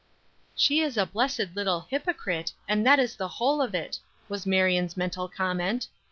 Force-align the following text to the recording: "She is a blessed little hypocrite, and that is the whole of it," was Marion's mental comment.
"She 0.55 0.79
is 0.79 0.97
a 0.97 1.05
blessed 1.05 1.49
little 1.53 1.81
hypocrite, 1.81 2.53
and 2.67 2.83
that 2.87 2.97
is 2.97 3.15
the 3.15 3.27
whole 3.27 3.61
of 3.61 3.75
it," 3.75 3.99
was 4.29 4.47
Marion's 4.47 4.97
mental 4.97 5.27
comment. 5.27 5.89